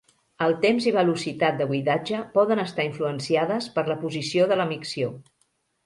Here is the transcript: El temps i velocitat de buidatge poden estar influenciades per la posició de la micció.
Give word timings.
El 0.45 0.53
temps 0.61 0.87
i 0.91 0.93
velocitat 0.95 1.59
de 1.59 1.67
buidatge 1.73 2.23
poden 2.39 2.63
estar 2.65 2.89
influenciades 2.91 3.71
per 3.79 3.87
la 3.93 4.01
posició 4.05 4.53
de 4.55 4.63
la 4.63 4.71
micció. 4.77 5.17